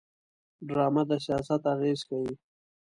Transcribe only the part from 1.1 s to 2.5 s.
سیاست اغېز ښيي